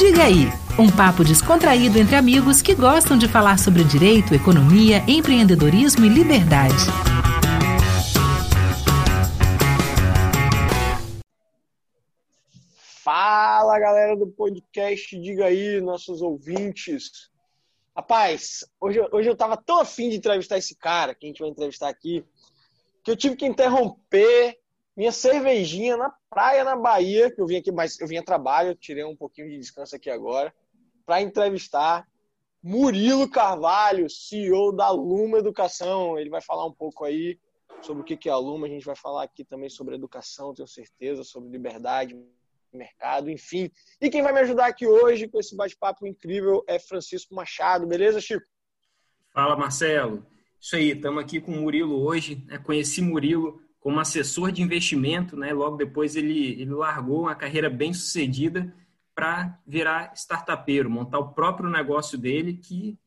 [0.00, 0.46] Diga aí,
[0.78, 6.86] um papo descontraído entre amigos que gostam de falar sobre direito, economia, empreendedorismo e liberdade.
[13.04, 17.28] Fala galera do podcast, diga aí, nossos ouvintes.
[17.94, 21.50] Rapaz, hoje, hoje eu tava tão afim de entrevistar esse cara que a gente vai
[21.50, 22.24] entrevistar aqui,
[23.04, 24.59] que eu tive que interromper
[25.00, 28.74] minha cervejinha na praia na Bahia, que eu vim aqui, mas eu vim a trabalho,
[28.74, 30.54] tirei um pouquinho de descanso aqui agora,
[31.06, 32.06] para entrevistar
[32.62, 36.18] Murilo Carvalho, CEO da Luma Educação.
[36.18, 37.40] Ele vai falar um pouco aí
[37.80, 40.68] sobre o que é a Luma, a gente vai falar aqui também sobre educação, tenho
[40.68, 42.14] certeza, sobre liberdade,
[42.70, 43.70] mercado, enfim.
[44.02, 48.20] E quem vai me ajudar aqui hoje com esse bate-papo incrível é Francisco Machado, beleza,
[48.20, 48.44] Chico?
[49.32, 50.26] Fala, Marcelo.
[50.60, 52.44] Isso aí, estamos aqui com o Murilo hoje.
[52.46, 52.58] Né?
[52.58, 55.52] Conheci Murilo como assessor de investimento, né?
[55.52, 58.72] Logo depois ele, ele largou uma carreira bem sucedida
[59.14, 62.98] para virar startupeiro, montar o próprio negócio dele que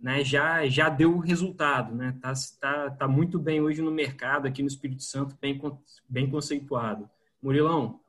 [0.00, 2.16] né, já, já deu resultado, né?
[2.22, 5.60] Tá, tá, tá muito bem hoje no mercado aqui no Espírito Santo, bem,
[6.08, 7.10] bem conceituado.
[7.42, 8.00] Murilão,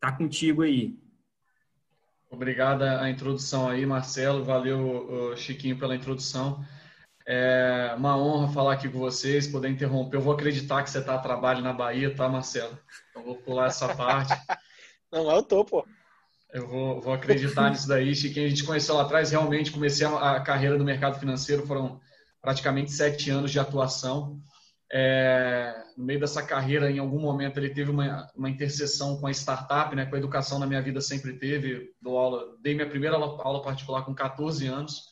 [0.00, 0.96] tá contigo aí.
[2.30, 4.44] Obrigada a introdução aí, Marcelo.
[4.44, 6.64] Valeu, Chiquinho, pela introdução.
[7.32, 10.16] É uma honra falar aqui com vocês, poder interromper.
[10.16, 12.76] Eu vou acreditar que você está a trabalho na Bahia, tá, Marcelo?
[13.08, 14.34] Então vou pular essa parte.
[15.12, 15.86] Não, eu tô, pô.
[16.52, 18.16] Eu vou, vou acreditar nisso daí.
[18.16, 22.00] Chiquinho, a gente conheceu lá atrás, realmente comecei a, a carreira no mercado financeiro, foram
[22.42, 24.40] praticamente sete anos de atuação.
[24.92, 29.30] É, no meio dessa carreira, em algum momento, ele teve uma, uma interseção com a
[29.30, 31.92] startup, né, com a educação na minha vida sempre teve.
[32.02, 35.09] Dou aula, dei minha primeira aula, aula particular com 14 anos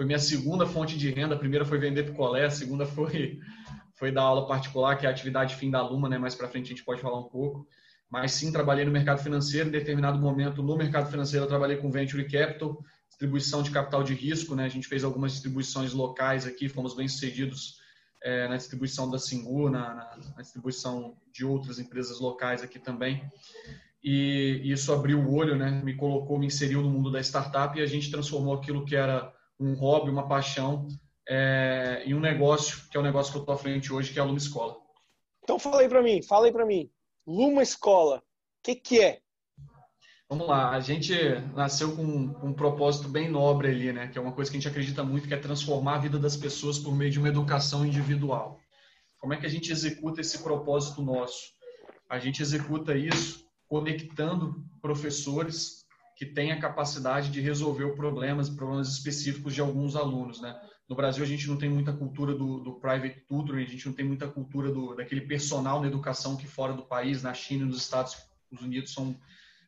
[0.00, 1.34] foi minha segunda fonte de renda.
[1.34, 3.38] A primeira foi vender picolé, a segunda foi,
[3.92, 6.16] foi dar aula particular, que é a atividade fim da Luma, né?
[6.16, 7.68] Mais para frente a gente pode falar um pouco.
[8.08, 9.68] Mas sim, trabalhei no mercado financeiro.
[9.68, 14.14] Em determinado momento, no mercado financeiro, eu trabalhei com Venture Capital, distribuição de capital de
[14.14, 14.64] risco, né?
[14.64, 17.76] A gente fez algumas distribuições locais aqui, fomos bem sucedidos
[18.22, 23.22] é, na distribuição da Singu, na, na, na, distribuição de outras empresas locais aqui também.
[24.02, 25.70] E isso abriu o olho, né?
[25.84, 29.30] Me colocou, me inseriu no mundo da startup e a gente transformou aquilo que era
[29.60, 30.88] um hobby, uma paixão
[31.28, 34.18] é, e um negócio, que é o negócio que eu estou à frente hoje, que
[34.18, 34.76] é a Luma Escola.
[35.44, 36.90] Então fala aí para mim, fala aí para mim.
[37.26, 38.22] Luma Escola, o
[38.62, 39.20] que, que é?
[40.28, 41.12] Vamos lá, a gente
[41.54, 44.06] nasceu com um, propósito bem nobre ali, né?
[44.08, 46.36] Que é uma coisa que a gente acredita muito, que é transformar a vida das
[46.36, 48.58] pessoas por meio de uma educação individual.
[49.18, 51.50] Como é que a gente executa esse propósito nosso?
[52.08, 55.79] A gente executa isso conectando professores
[56.20, 60.54] que tem a capacidade de resolver problemas, problemas específicos de alguns alunos, né?
[60.86, 63.94] No Brasil a gente não tem muita cultura do, do private tutoring, a gente não
[63.94, 67.68] tem muita cultura do, daquele personal na educação que fora do país, na China e
[67.68, 68.18] nos Estados
[68.60, 69.18] Unidos são um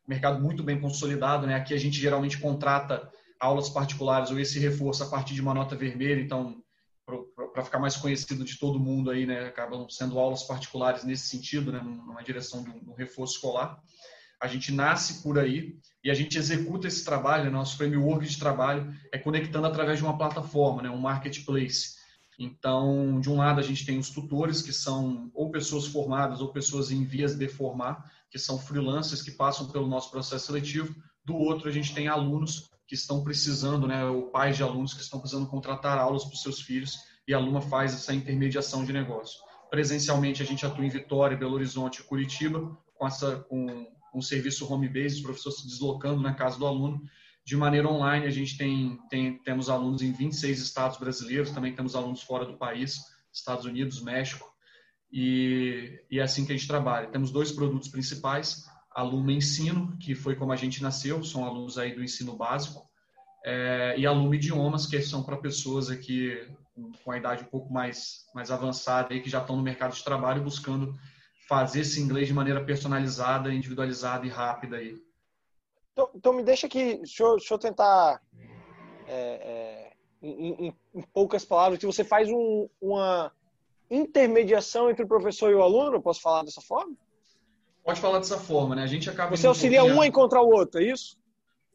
[0.06, 1.54] mercado muito bem consolidado, né?
[1.54, 3.10] Aqui a gente geralmente contrata
[3.40, 6.62] aulas particulares ou esse reforço a partir de uma nota vermelha, então
[7.54, 9.46] para ficar mais conhecido de todo mundo aí, né?
[9.46, 11.80] Acabam sendo aulas particulares nesse sentido, né?
[11.80, 13.82] Numa direção do, do reforço escolar.
[14.42, 18.92] A gente nasce por aí e a gente executa esse trabalho, nosso framework de trabalho
[19.12, 21.94] é conectando através de uma plataforma, né, um marketplace.
[22.36, 26.48] Então, de um lado, a gente tem os tutores, que são ou pessoas formadas ou
[26.48, 30.92] pessoas em vias de formar, que são freelancers que passam pelo nosso processo seletivo.
[31.24, 35.02] Do outro, a gente tem alunos que estão precisando, né, ou pais de alunos que
[35.02, 36.98] estão precisando contratar aulas para os seus filhos
[37.28, 39.38] e a Luma faz essa intermediação de negócio.
[39.70, 44.70] Presencialmente, a gente atua em Vitória, Belo Horizonte e Curitiba, com, essa, com um serviço
[44.72, 47.02] home base, os professores se deslocando na casa do aluno.
[47.44, 51.94] De maneira online, a gente tem, tem, temos alunos em 26 estados brasileiros, também temos
[51.96, 53.00] alunos fora do país,
[53.32, 54.48] Estados Unidos, México,
[55.10, 57.08] e, e é assim que a gente trabalha.
[57.08, 61.94] Temos dois produtos principais, aluno ensino, que foi como a gente nasceu, são alunos aí
[61.94, 62.88] do ensino básico,
[63.44, 66.46] é, e aluno idiomas, que são para pessoas aqui
[67.04, 70.04] com a idade um pouco mais, mais avançada, aí, que já estão no mercado de
[70.04, 70.96] trabalho buscando
[71.48, 74.96] fazer esse inglês de maneira personalizada, individualizada e rápida aí.
[75.92, 78.20] Então, então me deixa aqui, deixa eu, deixa eu tentar
[79.06, 79.92] é, é,
[80.22, 83.32] em, em, em, poucas palavras, que você faz um, uma
[83.90, 86.96] intermediação entre o professor e o aluno, posso falar dessa forma?
[87.84, 88.84] Pode falar dessa forma, né?
[88.84, 89.36] A gente acaba.
[89.36, 91.18] Você auxilia um a encontrar o outro, é isso?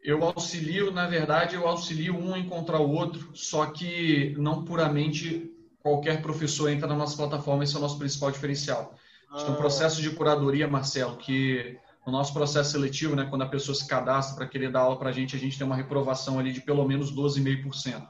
[0.02, 5.52] Eu auxilio, na verdade, eu auxilio um a encontrar o outro, só que não puramente
[5.80, 8.96] qualquer professor entra na nossa plataforma, esse é o nosso principal diferencial.
[9.30, 13.42] A gente tem um processo de curadoria, Marcelo, que no nosso processo seletivo, né, quando
[13.42, 15.76] a pessoa se cadastra para querer dar aula para a gente, a gente tem uma
[15.76, 18.08] reprovação ali de pelo menos 12,5%.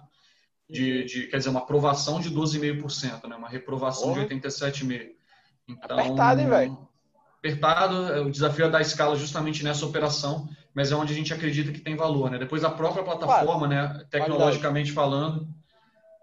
[0.70, 3.36] De, de, quer dizer, uma aprovação de 12,5%, né?
[3.36, 4.14] uma reprovação oh.
[4.14, 5.12] de 87,5%.
[5.70, 6.88] Então, Apertado, hein, velho?
[7.40, 11.72] apertado, o desafio é dar escala justamente nessa operação, mas é onde a gente acredita
[11.72, 12.38] que tem valor, né?
[12.38, 13.94] Depois a própria plataforma, claro.
[13.94, 15.48] né, tecnologicamente falando,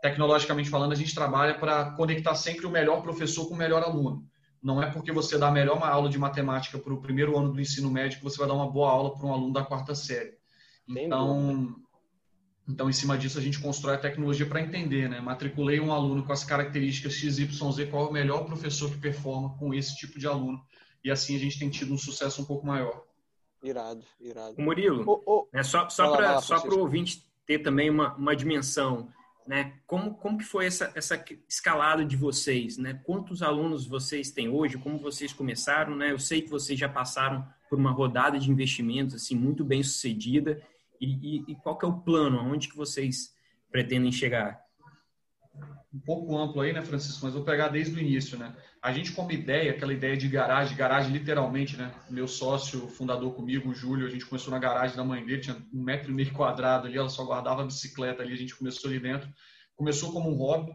[0.02, 4.24] tecnologicamente falando, a gente trabalha para conectar sempre o melhor professor com o melhor aluno.
[4.64, 7.52] Não é porque você dá a melhor uma aula de matemática para o primeiro ano
[7.52, 9.94] do ensino médio que você vai dar uma boa aula para um aluno da quarta
[9.94, 10.38] série.
[10.88, 11.76] Então,
[12.66, 15.20] então, em cima disso, a gente constrói a tecnologia para entender, né?
[15.20, 19.74] Matriculei um aluno com as características XYZ, qual é o melhor professor que performa com
[19.74, 20.64] esse tipo de aluno.
[21.04, 23.04] E assim a gente tem tido um sucesso um pouco maior.
[23.62, 24.54] Irado, irado.
[24.58, 25.48] Murilo, oh, oh.
[25.52, 29.10] Né, só, só para o ouvinte ter também uma, uma dimensão,
[29.46, 29.74] né?
[29.86, 33.00] Como, como que foi essa, essa escalada de vocês, né?
[33.04, 34.78] Quantos alunos vocês têm hoje?
[34.78, 36.10] Como vocês começaram, né?
[36.10, 40.62] Eu sei que vocês já passaram por uma rodada de investimentos, assim, muito bem sucedida
[41.00, 42.38] e, e, e qual que é o plano?
[42.38, 43.34] Aonde que vocês
[43.70, 44.63] pretendem chegar?
[45.94, 47.24] Um pouco amplo aí, né, Francisco?
[47.24, 48.52] Mas vou pegar desde o início, né?
[48.82, 51.94] A gente como ideia, aquela ideia de garagem, garagem literalmente, né?
[52.10, 55.56] Meu sócio, fundador comigo, o Júlio, a gente começou na garagem da mãe dele, tinha
[55.72, 58.90] um metro e meio quadrado ali, ela só guardava a bicicleta ali, a gente começou
[58.90, 59.28] ali dentro.
[59.76, 60.72] Começou como um hobby,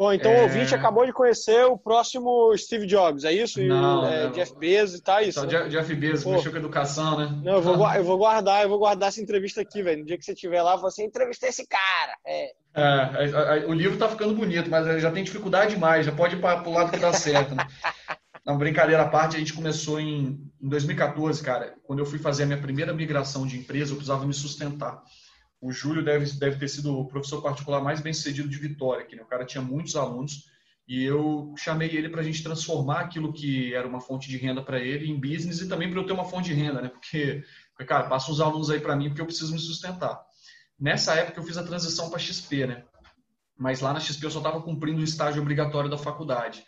[0.00, 0.40] Bom, então é...
[0.40, 3.60] o ouvinte acabou de conhecer o próximo Steve Jobs, é isso?
[3.60, 5.44] Não, e, é, Jeff Bezos e tá isso.
[5.44, 5.68] Então, né?
[5.68, 6.30] Jeff Bezos Pô.
[6.30, 7.38] mexeu com educação, né?
[7.44, 9.98] Não, eu vou, eu vou guardar, eu vou guardar essa entrevista aqui, velho.
[10.00, 12.16] No dia que você estiver lá, você entrevistar esse cara.
[12.26, 12.50] É.
[12.72, 16.66] É, o livro tá ficando bonito, mas já tem dificuldade demais, já pode ir para
[16.66, 17.54] o lado que dá certo.
[17.54, 17.66] Né?
[18.46, 21.74] Não, brincadeira à parte, a gente começou em, em 2014, cara.
[21.84, 25.02] Quando eu fui fazer a minha primeira migração de empresa, eu precisava me sustentar.
[25.60, 29.14] O Júlio deve, deve ter sido o professor particular mais bem sucedido de Vitória, que
[29.14, 29.22] né?
[29.22, 30.48] o cara tinha muitos alunos
[30.88, 34.62] e eu chamei ele para a gente transformar aquilo que era uma fonte de renda
[34.62, 36.88] para ele em business e também para eu ter uma fonte de renda, né?
[36.88, 37.44] Porque,
[37.86, 40.20] cara, passa uns alunos aí para mim porque eu preciso me sustentar.
[40.78, 42.84] Nessa época eu fiz a transição para XP, né?
[43.56, 46.64] Mas lá na XP eu só estava cumprindo o estágio obrigatório da faculdade.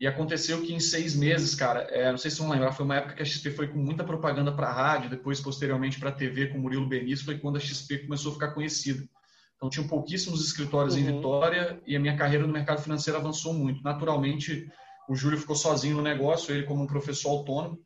[0.00, 2.96] E aconteceu que em seis meses, cara, é, não sei se vão lembrar, foi uma
[2.96, 6.12] época que a XP foi com muita propaganda para a rádio, depois posteriormente para a
[6.12, 9.08] TV com Murilo Benício, foi quando a XP começou a ficar conhecida.
[9.56, 11.00] Então, tinham pouquíssimos escritórios uhum.
[11.00, 13.82] em Vitória e a minha carreira no mercado financeiro avançou muito.
[13.82, 14.68] Naturalmente,
[15.08, 17.78] o Júlio ficou sozinho no negócio, ele como um professor autônomo,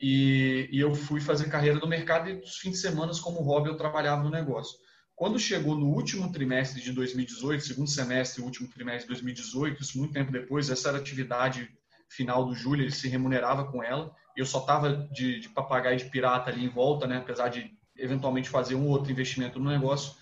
[0.00, 3.68] e, e eu fui fazer carreira no mercado e dos fins de semana, como hobby,
[3.68, 4.78] eu trabalhava no negócio.
[5.22, 10.12] Quando chegou no último trimestre de 2018, segundo semestre, último trimestre de 2018, isso muito
[10.12, 11.70] tempo depois, essa era a atividade
[12.08, 14.12] final do Júlio, ele se remunerava com ela.
[14.36, 17.18] Eu só estava de, de papagaio de pirata ali em volta, né?
[17.18, 20.14] apesar de eventualmente fazer um outro investimento no negócio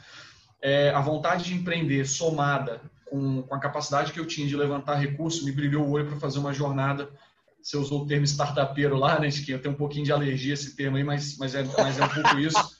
[0.60, 4.96] é, a vontade de empreender somada com, com, a capacidade que eu tinha de levantar
[4.96, 7.10] recursos me brilhou o olho para fazer uma jornada.
[7.62, 10.54] Você usou o termo startupeiro lá, né, que eu tenho um pouquinho de alergia a
[10.54, 12.78] esse termo aí, mas, mas, é, mas é um pouco isso.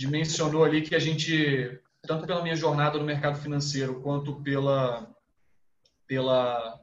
[0.00, 5.14] Dimensionou ali que a gente, tanto pela minha jornada no mercado financeiro, quanto pela,
[6.06, 6.80] pela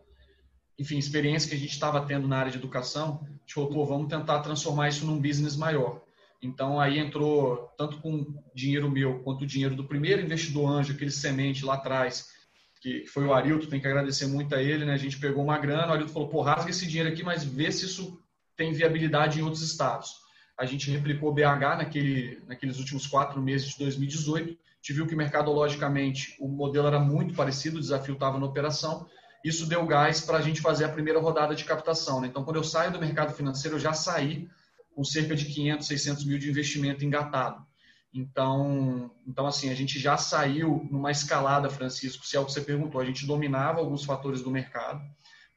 [0.78, 3.86] enfim, experiência que a gente estava tendo na área de educação, a gente falou, pô,
[3.88, 6.04] vamos tentar transformar isso num business maior.
[6.40, 11.10] Então aí entrou tanto com dinheiro meu quanto o dinheiro do primeiro investidor anjo, aquele
[11.10, 12.28] semente lá atrás,
[12.80, 14.94] que foi o Arilton, tem que agradecer muito a ele, né?
[14.94, 17.72] A gente pegou uma grana, o Arilton falou, pô, rasga esse dinheiro aqui, mas vê
[17.72, 18.22] se isso
[18.56, 20.27] tem viabilidade em outros estados.
[20.58, 25.16] A gente replicou BH naquele, naqueles últimos quatro meses de 2018, a gente viu que
[25.16, 29.08] mercadologicamente o modelo era muito parecido, o desafio estava na operação,
[29.44, 32.22] isso deu gás para a gente fazer a primeira rodada de captação.
[32.22, 32.28] Né?
[32.28, 34.50] Então, quando eu saio do mercado financeiro, eu já saí
[34.96, 37.64] com cerca de 500, 600 mil de investimento engatado.
[38.14, 42.62] Então, então assim, a gente já saiu numa escalada, Francisco, se é o que você
[42.62, 45.00] perguntou, a gente dominava alguns fatores do mercado,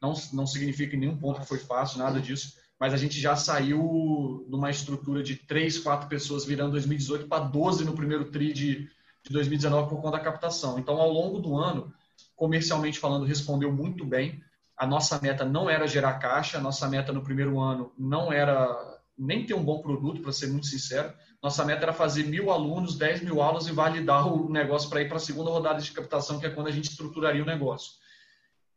[0.00, 3.36] não, não significa em nenhum ponto que foi fácil, nada disso, mas a gente já
[3.36, 8.74] saiu numa estrutura de 3, 4 pessoas virando 2018 para 12 no primeiro TRI de,
[9.22, 10.78] de 2019 por conta da captação.
[10.78, 11.92] Então, ao longo do ano,
[12.34, 14.42] comercialmente falando, respondeu muito bem.
[14.74, 18.98] A nossa meta não era gerar caixa, a nossa meta no primeiro ano não era
[19.16, 21.12] nem ter um bom produto, para ser muito sincero.
[21.42, 25.08] Nossa meta era fazer mil alunos, 10 mil aulas e validar o negócio para ir
[25.08, 27.92] para a segunda rodada de captação, que é quando a gente estruturaria o negócio.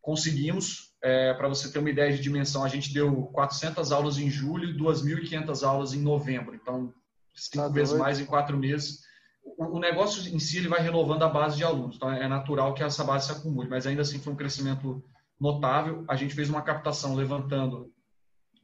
[0.04, 4.30] Conseguimos, é, para você ter uma ideia de dimensão, a gente deu 400 aulas em
[4.30, 6.54] julho e 2.500 aulas em novembro.
[6.54, 6.94] Então,
[7.34, 8.04] cinco tá vezes doido.
[8.04, 9.00] mais em quatro meses.
[9.42, 12.74] O, o, negócio em si ele vai renovando a base de alunos, então é natural
[12.74, 15.02] que essa base se acumule, mas ainda assim foi um crescimento
[15.40, 16.04] notável.
[16.10, 17.90] A gente fez uma captação levantando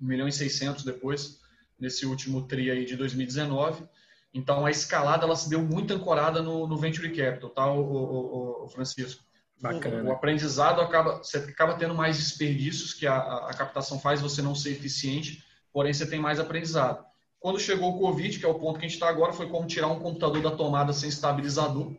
[0.01, 1.39] 1 milhão e 600 depois,
[1.79, 3.87] nesse último TRI aí de 2019.
[4.33, 8.65] Então, a escalada ela se deu muito ancorada no, no Venture Capital, tá, o, o,
[8.65, 9.23] o Francisco?
[9.59, 10.09] Bacana.
[10.09, 14.55] O, aprendizado acaba, você acaba tendo mais desperdícios que a, a, captação faz você não
[14.55, 17.05] ser eficiente, porém você tem mais aprendizado.
[17.39, 19.67] Quando chegou o Covid, que é o ponto que a gente está agora, foi como
[19.67, 21.93] tirar um computador da tomada sem estabilizador.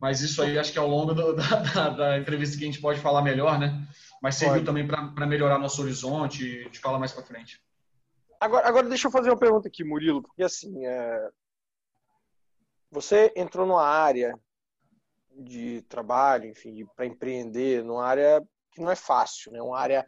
[0.00, 2.80] Mas isso aí acho que ao longo do, da, da, da, entrevista que a gente
[2.80, 3.86] pode falar melhor, né?
[4.24, 4.64] mas serviu Pode.
[4.64, 7.60] também para melhorar nosso horizonte e te falar mais para frente.
[8.40, 11.28] Agora, agora deixa eu fazer uma pergunta aqui, Murilo, porque assim, é...
[12.90, 14.34] você entrou numa área
[15.36, 19.60] de trabalho, enfim, para empreender, numa área que não é fácil, né?
[19.62, 20.06] Uma área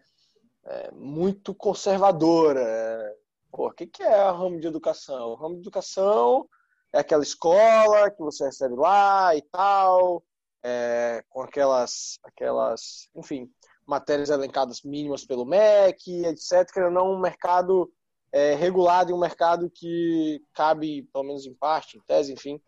[0.65, 3.15] é, muito conservadora.
[3.51, 5.31] Pô, o que, que é o ramo de educação?
[5.31, 6.49] O ramo de educação
[6.93, 10.23] é aquela escola que você recebe lá e tal,
[10.63, 13.51] é, com aquelas, aquelas, enfim,
[13.87, 16.91] matérias elencadas mínimas pelo MEC, etc.
[16.91, 17.93] Não um mercado
[18.33, 22.61] é, regulado e um mercado que cabe, pelo menos em parte, em tese, enfim,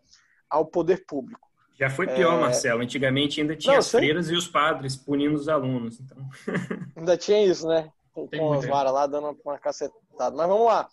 [0.49, 1.48] ao poder público.
[1.79, 2.41] Já foi pior, é...
[2.41, 2.81] Marcelo.
[2.81, 5.99] Antigamente ainda tinha Não, as freiras e os padres punindo os alunos.
[5.99, 6.17] Então...
[6.97, 7.89] Ainda tinha isso, né?
[8.13, 10.35] Com, com as varas lá dando uma cacetada.
[10.35, 10.89] Mas vamos lá.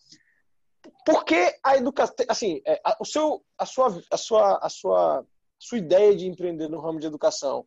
[1.05, 2.15] Por que a educação.
[2.29, 5.27] Assim, é, a, o seu, a, sua, a, sua, a sua,
[5.59, 7.67] sua ideia de empreender no ramo de educação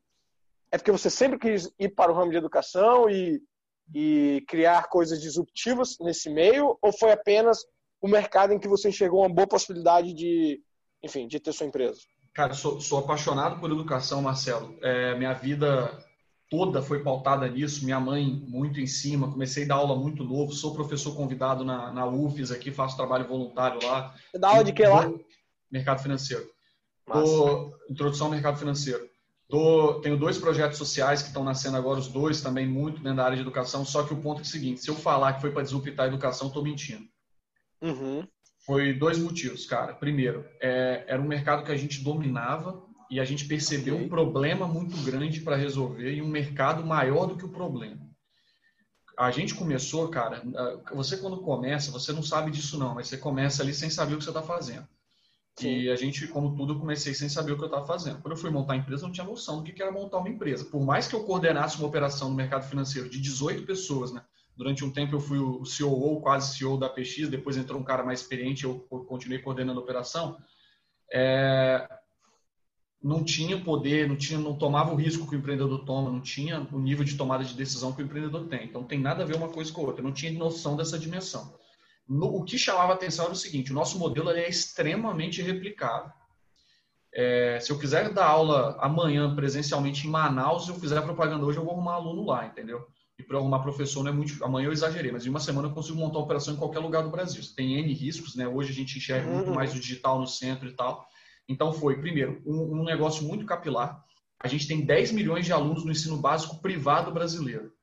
[0.71, 3.41] é porque você sempre quis ir para o ramo de educação e,
[3.93, 6.77] e criar coisas disruptivas nesse meio?
[6.81, 7.65] Ou foi apenas
[7.99, 10.61] o mercado em que você enxergou uma boa possibilidade de,
[11.03, 11.99] enfim, de ter sua empresa?
[12.33, 14.77] Cara, sou, sou apaixonado por educação, Marcelo.
[14.81, 16.05] É, minha vida
[16.49, 17.85] toda foi pautada nisso.
[17.85, 19.31] Minha mãe muito em cima.
[19.31, 20.51] Comecei a dar aula muito novo.
[20.51, 24.15] Sou professor convidado na, na UFES aqui, faço trabalho voluntário lá.
[24.31, 25.11] Você dá aula de que lá?
[25.71, 26.49] Mercado financeiro.
[27.05, 29.09] Tô, introdução ao mercado financeiro.
[29.47, 33.25] Tô, tenho dois projetos sociais que estão nascendo agora, os dois também muito dentro da
[33.25, 33.83] área de educação.
[33.83, 36.07] Só que o ponto é o seguinte: se eu falar que foi para desuptar a
[36.07, 37.07] educação, estou mentindo.
[37.81, 38.27] Uhum.
[38.65, 39.93] Foi dois motivos, cara.
[39.93, 44.05] Primeiro, é, era um mercado que a gente dominava e a gente percebeu okay.
[44.05, 48.07] um problema muito grande para resolver e um mercado maior do que o problema.
[49.17, 50.41] A gente começou, cara.
[50.93, 54.17] Você quando começa, você não sabe disso não, mas você começa ali sem saber o
[54.17, 54.87] que você está fazendo.
[55.57, 55.67] Sim.
[55.67, 58.21] E a gente, como tudo, eu comecei sem saber o que eu estava fazendo.
[58.21, 60.29] Quando eu fui montar a empresa, eu não tinha noção do que era montar uma
[60.29, 60.63] empresa.
[60.63, 64.23] Por mais que eu coordenasse uma operação no mercado financeiro de 18 pessoas, né?
[64.59, 68.03] Durante um tempo eu fui o CEO, quase CEO da PX, depois entrou um cara
[68.03, 70.37] mais experiente, eu continuei coordenando a operação.
[71.13, 71.87] É,
[73.01, 76.67] não tinha poder, não tinha, não tomava o risco que o empreendedor toma, não tinha
[76.73, 78.65] o nível de tomada de decisão que o empreendedor tem.
[78.65, 80.03] Então tem nada a ver uma coisa com a outra.
[80.03, 81.57] Não tinha noção dessa dimensão.
[82.05, 86.11] No, o que chamava atenção era o seguinte: o nosso modelo é extremamente replicável.
[87.13, 91.57] É, se eu quiser dar aula amanhã presencialmente em Manaus, se eu fizer propaganda hoje,
[91.57, 92.85] eu vou arrumar aluno lá, entendeu?
[93.19, 94.43] E para arrumar professor não é muito.
[94.43, 97.03] Amanhã eu exagerei, mas em uma semana eu consigo montar uma operação em qualquer lugar
[97.03, 97.43] do Brasil.
[97.53, 98.47] Tem N riscos, né?
[98.47, 99.35] Hoje a gente enxerga uhum.
[99.35, 101.05] muito mais o digital no centro e tal.
[101.47, 104.01] Então foi, primeiro, um, um negócio muito capilar.
[104.39, 107.73] A gente tem 10 milhões de alunos no ensino básico privado brasileiro.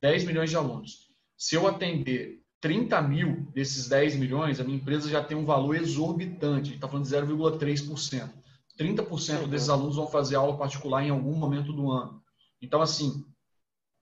[0.00, 1.10] 10 milhões de alunos.
[1.36, 5.76] Se eu atender 30 mil desses 10 milhões, a minha empresa já tem um valor
[5.76, 6.62] exorbitante.
[6.62, 8.30] A gente está falando de 0,3%.
[8.78, 9.48] 30% uhum.
[9.48, 12.22] desses alunos vão fazer aula particular em algum momento do ano.
[12.62, 13.22] Então, assim,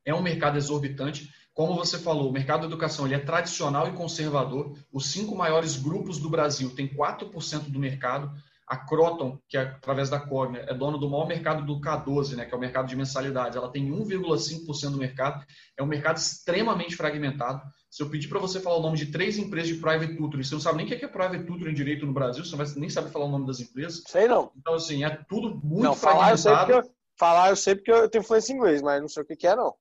[0.04, 1.30] é um mercado exorbitante.
[1.54, 4.76] Como você falou, o mercado da educação ele é tradicional e conservador.
[4.92, 8.30] Os cinco maiores grupos do Brasil têm 4% do mercado.
[8.66, 12.46] A Croton, que é através da Cogna, é dona do maior mercado do K12, né,
[12.46, 13.56] que é o mercado de mensalidades.
[13.56, 15.44] Ela tem 1,5% do mercado.
[15.76, 17.60] É um mercado extremamente fragmentado.
[17.90, 20.54] Se eu pedir para você falar o nome de três empresas de private tutoring, você
[20.54, 23.26] não sabe nem o que é private tutoring direito no Brasil, você nem sabe falar
[23.26, 24.02] o nome das empresas.
[24.06, 24.50] Sei não.
[24.56, 26.24] Então, assim, é tudo muito não, fragmentado.
[26.24, 29.00] Falar eu, sei porque eu, falar eu sei porque eu tenho influência em inglês, mas
[29.00, 29.74] não sei o que, que é, não.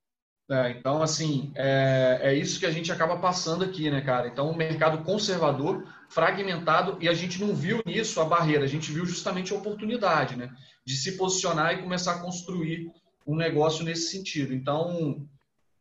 [0.50, 4.27] É, então, assim, é, é, isso que a gente acaba passando aqui, né, cara?
[4.27, 8.91] Então, um mercado conservador, fragmentado, e a gente não viu nisso a barreira, a gente
[8.91, 10.50] viu justamente a oportunidade, né?
[10.85, 12.91] De se posicionar e começar a construir
[13.25, 14.53] um negócio nesse sentido.
[14.53, 15.25] Então,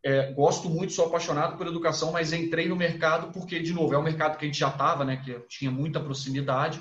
[0.04, 3.98] é, gosto muito, sou apaixonado por educação, mas entrei no mercado porque, de novo, é
[3.98, 5.16] um mercado que a gente já estava, né?
[5.16, 6.80] Que tinha muita proximidade,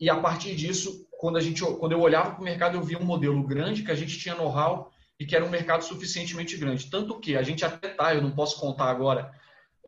[0.00, 2.98] e a partir disso, quando, a gente, quando eu olhava para o mercado, eu via
[2.98, 4.90] um modelo grande, que a gente tinha know-how
[5.22, 6.90] e que era um mercado suficientemente grande.
[6.90, 9.30] Tanto que a gente até tá, eu não posso contar agora,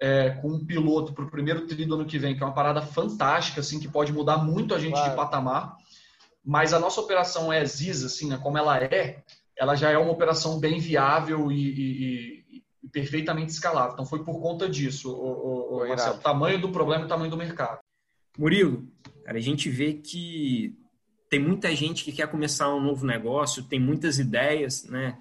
[0.00, 2.55] é, com um piloto para o primeiro tri do ano que vem, que é uma
[2.55, 5.11] parada fantástica, assim, que pode mudar muito a gente claro.
[5.11, 5.76] de patamar.
[6.45, 9.25] Mas a nossa operação é ZIS, assim, né, como ela é,
[9.59, 13.95] ela já é uma operação bem viável e, e, e perfeitamente escalável.
[13.95, 17.09] Então foi por conta disso, o, o, o, Marcelo, o tamanho do problema e o
[17.09, 17.81] tamanho do mercado.
[18.38, 18.87] Murilo,
[19.25, 20.79] cara, a gente vê que
[21.35, 25.19] tem muita gente que quer começar um novo negócio, tem muitas ideias, né?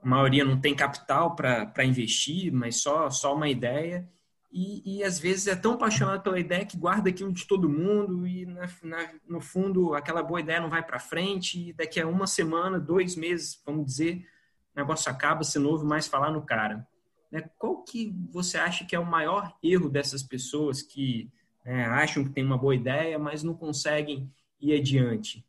[0.00, 4.08] A maioria não tem capital para investir, mas só, só uma ideia.
[4.52, 8.28] E, e, às vezes é tão apaixonado pela ideia que guarda aquilo de todo mundo
[8.28, 12.06] e na, na, no fundo aquela boa ideia não vai para frente e daqui a
[12.06, 14.24] uma semana, dois meses, vamos dizer,
[14.72, 16.86] o negócio acaba, não ouve mais falar no cara.
[17.28, 17.42] Né?
[17.58, 21.28] Qual que você acha que é o maior erro dessas pessoas que
[21.64, 25.44] né, acham que tem uma boa ideia, mas não conseguem e adiante?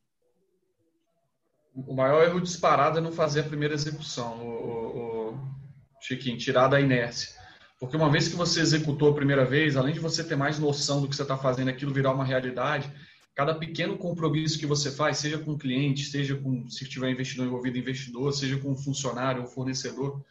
[1.76, 4.46] O maior erro disparado é não fazer a primeira execução.
[4.46, 5.56] O, o,
[6.00, 7.34] Chiquinho, tirar da inércia.
[7.80, 11.02] Porque uma vez que você executou a primeira vez, além de você ter mais noção
[11.02, 12.92] do que você está fazendo, aquilo virar uma realidade,
[13.34, 17.48] cada pequeno compromisso que você faz, seja com o cliente, seja com, se tiver investidor
[17.48, 20.24] envolvido, investidor, seja com um funcionário ou fornecedor,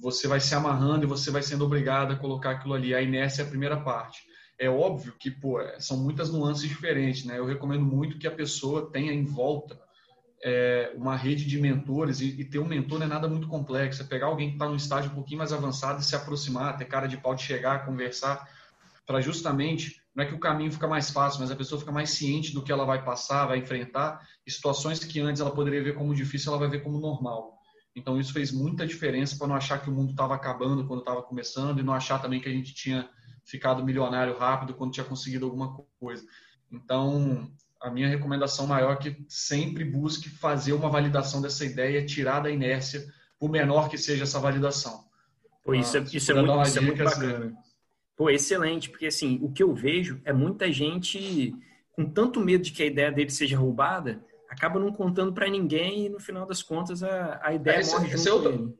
[0.00, 2.94] você vai se amarrando e você vai sendo obrigado a colocar aquilo ali.
[2.94, 4.22] A inércia é a primeira parte.
[4.60, 7.38] É óbvio que pô, são muitas nuances diferentes, né?
[7.38, 9.80] Eu recomendo muito que a pessoa tenha em volta
[10.44, 14.02] é, uma rede de mentores e, e, ter um mentor não é nada muito complexo.
[14.02, 16.84] É pegar alguém que está num estágio um pouquinho mais avançado e se aproximar, ter
[16.84, 18.46] cara de pau de chegar, conversar,
[19.06, 22.10] para justamente não é que o caminho fica mais fácil, mas a pessoa fica mais
[22.10, 25.94] ciente do que ela vai passar, vai enfrentar, e situações que antes ela poderia ver
[25.94, 27.58] como difícil, ela vai ver como normal.
[27.96, 31.22] Então isso fez muita diferença para não achar que o mundo estava acabando quando estava
[31.22, 33.08] começando e não achar também que a gente tinha
[33.44, 36.24] ficado milionário rápido quando tinha conseguido alguma coisa.
[36.70, 42.40] Então, a minha recomendação maior é que sempre busque fazer uma validação dessa ideia, tirar
[42.40, 43.06] da inércia,
[43.38, 45.04] por menor que seja essa validação.
[45.64, 47.46] Pô, isso é, isso é muito, isso é muito bacana.
[47.46, 47.56] Assim.
[48.16, 51.54] Pô, excelente, porque assim, o que eu vejo é muita gente
[51.92, 56.06] com tanto medo de que a ideia dele seja roubada, acaba não contando para ninguém
[56.06, 58.78] e no final das contas a, a ideia é, esse, morre esse é outro,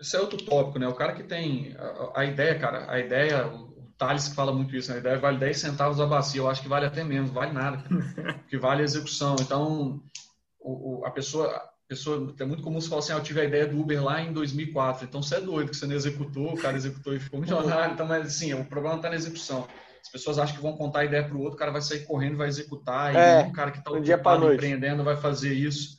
[0.00, 0.88] Esse é outro tópico, né?
[0.88, 3.50] O cara que tem a, a ideia, cara, a ideia,
[3.96, 4.96] Thales que fala muito isso, né?
[4.96, 7.82] a ideia vale 10 centavos a bacia, eu acho que vale até menos, vale nada,
[8.48, 9.36] que vale a execução.
[9.40, 10.02] Então,
[10.60, 13.40] o, o, a pessoa, a pessoa, é muito comum você falar assim, ah, eu tive
[13.40, 16.54] a ideia do Uber lá em 2004, então você é doido que você não executou,
[16.54, 19.66] o cara executou e ficou milionário, então, mas assim, o problema está na execução.
[20.02, 22.04] As pessoas acham que vão contar a ideia para o outro, o cara vai sair
[22.04, 25.98] correndo, vai executar, é, e o cara que está ocupado empreendendo vai fazer isso.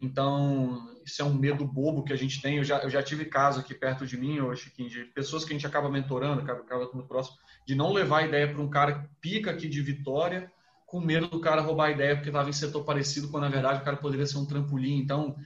[0.00, 2.58] Então, isso é um medo bobo que a gente tem.
[2.58, 5.56] Eu já, eu já tive caso aqui perto de mim, hoje, de pessoas que a
[5.56, 7.36] gente acaba mentorando, acaba, acaba no próximo,
[7.66, 10.50] de não levar a ideia para um cara que pica aqui de vitória,
[10.86, 13.80] com medo do cara roubar a ideia porque estava em setor parecido, quando na verdade
[13.80, 14.98] o cara poderia ser um trampolim.
[14.98, 15.36] Então,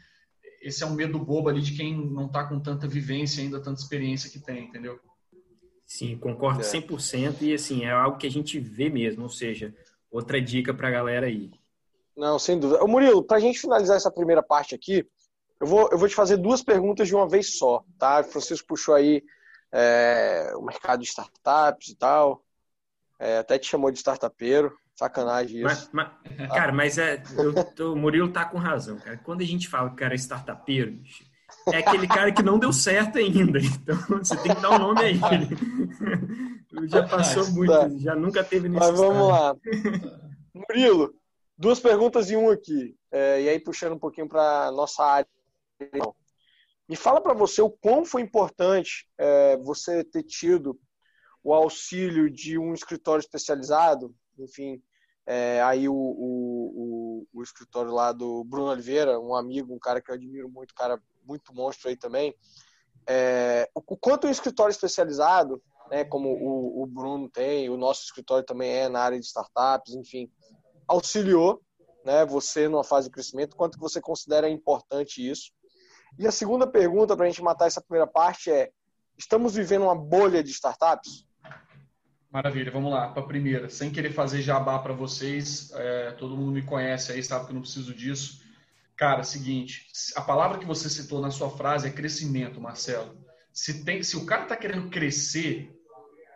[0.60, 3.80] esse é um medo bobo ali de quem não está com tanta vivência ainda, tanta
[3.80, 4.98] experiência que tem, entendeu?
[5.86, 6.64] Sim, concordo é.
[6.64, 9.74] 100% e assim, é algo que a gente vê mesmo, ou seja,
[10.10, 11.50] outra dica para a galera aí.
[12.18, 12.82] Não, sem dúvida.
[12.82, 15.06] Ô Murilo, para a gente finalizar essa primeira parte aqui,
[15.60, 18.20] eu vou, eu vou te fazer duas perguntas de uma vez só, tá?
[18.20, 19.22] O Francisco puxou aí
[19.72, 22.44] é, o mercado de startups e tal,
[23.20, 25.90] é, até te chamou de startupeiro, sacanagem isso.
[25.92, 27.22] Mas, mas, cara, mas é,
[27.78, 29.16] eu, o Murilo tá com razão, cara.
[29.18, 31.00] Quando a gente fala que o cara é startupeiro,
[31.72, 33.60] é aquele cara que não deu certo ainda.
[33.60, 35.28] Então, você tem que dar o um nome a ele.
[36.90, 37.88] Já passou muito, tá.
[37.98, 39.56] já nunca teve nesse Mas vamos lá.
[40.54, 41.12] Murilo,
[41.58, 42.96] duas perguntas e um aqui.
[43.10, 45.28] É, e aí, puxando um pouquinho para nossa área.
[46.88, 50.78] Me fala para você o quão foi importante é, você ter tido
[51.42, 54.82] o auxílio de um escritório especializado, enfim,
[55.26, 60.00] é, aí o, o, o, o, escritório lá do Bruno Oliveira, um amigo, um cara
[60.00, 62.34] que eu admiro muito, cara muito monstro aí também.
[63.06, 68.44] É, o, quanto um escritório especializado, né, como o, o Bruno tem, o nosso escritório
[68.44, 70.30] também é na área de startups, enfim,
[70.88, 71.62] auxiliou
[72.04, 75.52] né, você numa fase de crescimento, quanto que você considera importante isso.
[76.18, 78.70] E a segunda pergunta, para a gente matar essa primeira parte, é:
[79.16, 81.26] estamos vivendo uma bolha de startups?
[82.30, 83.08] Maravilha, vamos lá.
[83.08, 87.22] Para a primeira, sem querer fazer jabá para vocês, é, todo mundo me conhece aí,
[87.22, 88.42] sabe que eu não preciso disso.
[88.96, 93.16] Cara, seguinte, a palavra que você citou na sua frase é crescimento, Marcelo.
[93.52, 95.72] Se, tem, se o cara está querendo crescer,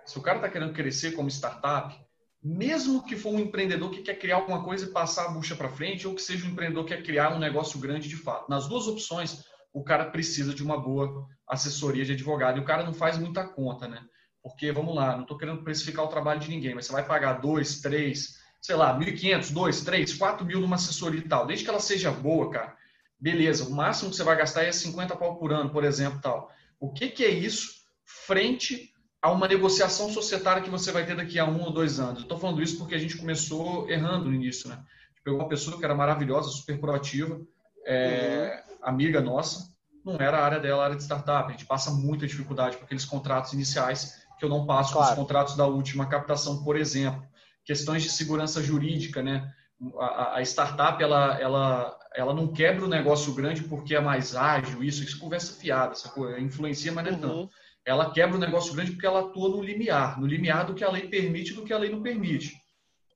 [0.04, 1.94] se o cara está querendo crescer como startup,
[2.42, 5.68] mesmo que for um empreendedor que quer criar alguma coisa e passar a bucha para
[5.68, 8.50] frente, ou que seja um empreendedor que quer criar um negócio grande de fato.
[8.50, 12.59] Nas duas opções, o cara precisa de uma boa assessoria de advogado.
[12.59, 14.02] E o cara não faz muita conta, né?
[14.42, 17.35] Porque, vamos lá, não estou querendo precificar o trabalho de ninguém, mas você vai pagar
[17.35, 21.70] dois, três, sei lá, 1.500, 2, 3, 4 mil numa assessoria e tal, desde que
[21.70, 22.76] ela seja boa, cara,
[23.20, 26.50] beleza, o máximo que você vai gastar é 50 pau por ano, por exemplo, tal.
[26.81, 28.91] O que, que é isso frente
[29.22, 32.22] a uma negociação societária que você vai ter daqui a um ou dois anos?
[32.22, 34.82] Estou falando isso porque a gente começou errando no início, né?
[35.24, 37.40] Pegou uma pessoa que era maravilhosa, super proativa,
[37.87, 38.76] é, uhum.
[38.82, 39.70] amiga nossa,
[40.04, 41.48] não era a área dela, a área de startup.
[41.48, 45.06] A gente passa muita dificuldade com aqueles contratos iniciais que eu não passo claro.
[45.06, 47.22] com os contratos da última captação, por exemplo
[47.64, 49.50] questões de segurança jurídica, né?
[49.98, 54.82] A, a, startup ela, ela, ela não quebra o negócio grande porque é mais ágil,
[54.82, 57.50] isso, isso conversa fiada, coisa Influencia, mas não é tanto.
[57.85, 60.90] Ela quebra o negócio grande porque ela atua no limiar, no limiar do que a
[60.90, 62.61] lei permite e do que a lei não permite.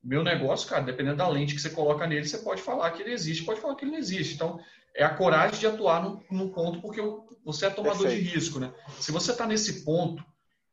[0.02, 3.12] Meu negócio, cara, dependendo da lente que você coloca nele, você pode falar que ele
[3.12, 4.34] existe, pode falar que ele não existe.
[4.34, 4.60] Então,
[4.94, 7.00] é a coragem de atuar num, num ponto porque
[7.44, 8.24] você é tomador Perfeito.
[8.24, 8.72] de risco, né?
[9.00, 10.24] Se você está nesse ponto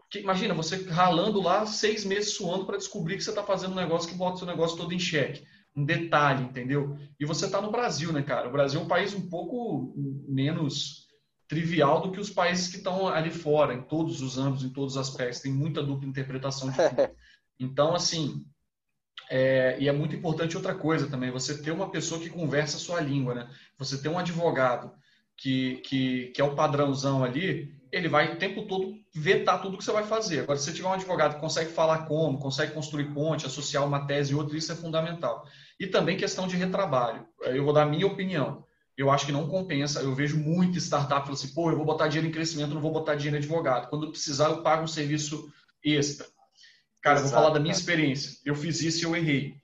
[0.10, 3.76] que, imagina, você ralando lá seis meses suando para descobrir que você está fazendo um
[3.76, 5.44] negócio que bota o seu negócio todo em xeque.
[5.76, 6.96] Um detalhe, entendeu?
[7.20, 8.48] E você está no Brasil, né, cara?
[8.48, 9.96] O Brasil é um país um pouco
[10.28, 11.03] menos
[11.54, 14.96] trivial do que os países que estão ali fora, em todos os âmbitos, em todos
[14.96, 15.40] os aspectos.
[15.40, 17.10] Tem muita dupla interpretação de tudo.
[17.60, 18.44] Então, assim,
[19.30, 22.80] é, e é muito importante outra coisa também, você ter uma pessoa que conversa a
[22.80, 23.50] sua língua, né?
[23.78, 24.92] Você ter um advogado
[25.38, 29.84] que, que, que é o padrãozão ali, ele vai o tempo todo vetar tudo que
[29.84, 30.42] você vai fazer.
[30.42, 34.08] Agora, se você tiver um advogado que consegue falar como, consegue construir ponte, associar uma
[34.08, 35.48] tese e outra, isso é fundamental.
[35.80, 37.26] E também questão de retrabalho.
[37.42, 38.66] Eu vou dar a minha opinião.
[38.98, 40.02] Eu acho que não compensa.
[40.02, 42.92] Eu vejo muito startup falando assim, pô, eu vou botar dinheiro em crescimento, não vou
[42.92, 43.90] botar dinheiro em advogado.
[43.90, 45.52] Quando precisar, eu pago um serviço
[45.84, 46.28] extra.
[47.02, 48.38] Cara, Exato, vou falar da minha experiência.
[48.46, 49.56] Eu fiz isso e eu errei.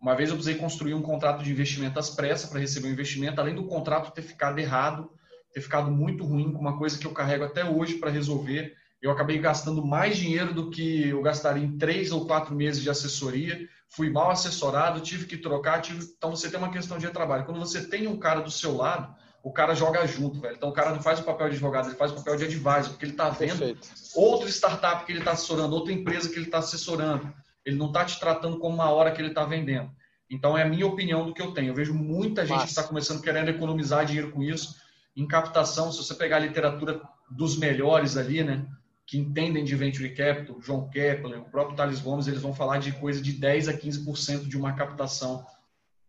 [0.00, 3.40] Uma vez eu precisei construir um contrato de investimento às pressas para receber um investimento,
[3.40, 5.08] além do contrato ter ficado errado,
[5.54, 8.74] ter ficado muito ruim, com uma coisa que eu carrego até hoje para resolver.
[9.00, 12.90] Eu acabei gastando mais dinheiro do que eu gastaria em três ou quatro meses de
[12.90, 13.68] assessoria.
[13.94, 15.82] Fui mal assessorado, tive que trocar.
[15.82, 16.02] Tive...
[16.16, 17.44] Então você tem uma questão de trabalho.
[17.44, 20.56] Quando você tem um cara do seu lado, o cara joga junto, velho.
[20.56, 22.90] Então o cara não faz o papel de advogado, ele faz o papel de advisor,
[22.90, 23.88] porque ele está vendo Perfeito.
[24.14, 27.30] outra startup que ele está assessorando, outra empresa que ele está assessorando.
[27.66, 29.90] Ele não está te tratando como uma hora que ele está vendendo.
[30.30, 31.68] Então é a minha opinião do que eu tenho.
[31.68, 34.74] Eu vejo muita gente que está começando querendo economizar dinheiro com isso.
[35.14, 38.64] Em captação, se você pegar a literatura dos melhores ali, né?
[39.12, 42.92] Que entendem de venture capital, João Kepler, o próprio Thales Gomes, eles vão falar de
[42.92, 45.44] coisa de 10 a 15% de uma captação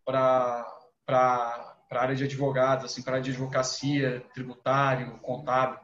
[0.06, 0.66] para
[1.06, 5.80] para a área de advogados, assim, para a área de advocacia, tributário, contábil.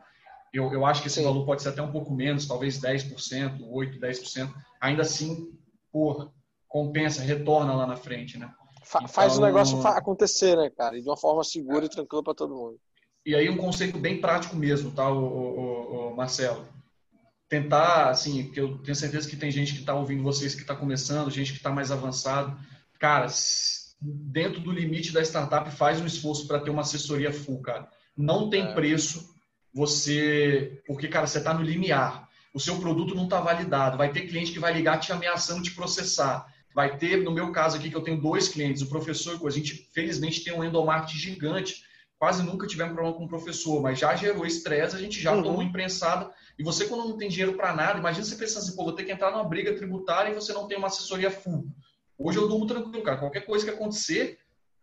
[0.54, 1.26] Eu, eu acho que esse Sim.
[1.26, 3.12] valor pode ser até um pouco menos, talvez 10%,
[3.70, 4.54] 8%, 10%.
[4.80, 5.52] Ainda assim,
[5.92, 6.32] porra,
[6.70, 8.50] compensa, retorna lá na frente, né?
[8.88, 10.98] Então, faz o negócio acontecer, né, cara?
[10.98, 11.88] E de uma forma segura é.
[11.88, 12.80] e tranquila para todo mundo.
[13.26, 16.79] E aí um conceito bem prático mesmo, tá, o, o, o Marcelo?
[17.50, 20.76] Tentar, assim, porque eu tenho certeza que tem gente que está ouvindo vocês que está
[20.76, 22.58] começando, gente que está mais avançado.
[23.00, 23.28] Cara,
[24.00, 27.90] dentro do limite da startup, faz um esforço para ter uma assessoria full, cara.
[28.16, 28.74] Não tem é.
[28.74, 29.34] preço
[29.74, 30.82] você.
[30.86, 32.30] Porque, cara, você está no limiar.
[32.54, 33.98] O seu produto não está validado.
[33.98, 36.48] Vai ter cliente que vai ligar te ameaçando de processar.
[36.74, 39.50] Vai ter, no meu caso aqui, que eu tenho dois clientes, o professor e a
[39.50, 41.84] gente, felizmente, tem um endomarketing gigante.
[42.20, 45.42] Quase nunca tivemos problema com o professor, mas já gerou estresse, a gente já uhum.
[45.42, 46.30] tomou imprensada.
[46.58, 49.06] E você, quando não tem dinheiro para nada, imagina você pensando assim, pô, vou ter
[49.06, 51.66] que entrar numa briga tributária e você não tem uma assessoria full.
[52.18, 53.18] Hoje eu durmo tranquilo, cara.
[53.18, 54.38] Qualquer coisa que acontecer,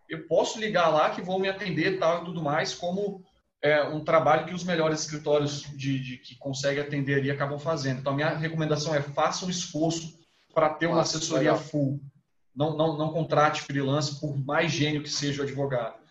[0.09, 3.23] eu posso ligar lá que vão me atender tal e tudo mais, como
[3.61, 8.01] é, um trabalho que os melhores escritórios de, de, que conseguem atender ali acabam fazendo.
[8.01, 10.19] Então, a minha recomendação é faça um esforço
[10.55, 12.01] para ter uma assessoria full.
[12.55, 16.06] Não, não, não contrate freelance, por mais gênio que seja o advogado.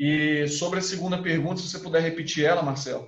[0.00, 3.06] E sobre a segunda pergunta, se você puder repetir ela, Marcelo.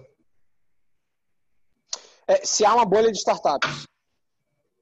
[2.29, 3.87] É, se há uma bolha de startups.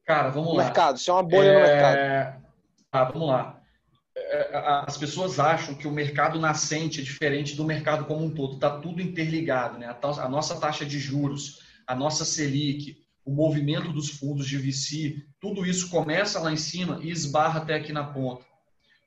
[0.04, 0.64] Cara, vamos no lá.
[0.64, 1.54] Mercado, se há uma bolha é...
[1.54, 2.44] no mercado.
[2.90, 3.62] Ah, vamos lá.
[4.16, 4.50] É,
[4.88, 8.54] as pessoas acham que o mercado nascente é diferente do mercado como um todo.
[8.54, 9.78] Está tudo interligado.
[9.78, 9.86] Né?
[10.02, 15.64] A nossa taxa de juros, a nossa Selic, o movimento dos fundos de VC, tudo
[15.64, 18.44] isso começa lá em cima e esbarra até aqui na ponta.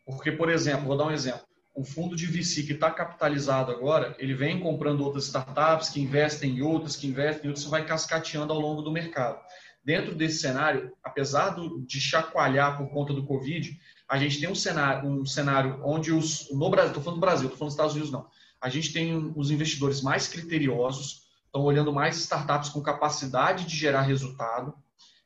[0.05, 1.45] Porque, por exemplo, vou dar um exemplo.
[1.75, 6.57] Um fundo de VC que está capitalizado agora, ele vem comprando outras startups que investem
[6.57, 9.39] em outras, que investem em outras, isso vai cascateando ao longo do mercado
[9.83, 14.55] dentro desse cenário, apesar do, de chacoalhar por conta do Covid, a gente tem um
[14.55, 16.49] cenário, um cenário onde os.
[16.51, 18.27] No Brasil, estou falando do Brasil, estou falando dos Estados Unidos, não.
[18.61, 24.01] A gente tem os investidores mais criteriosos, estão olhando mais startups com capacidade de gerar
[24.01, 24.73] resultado.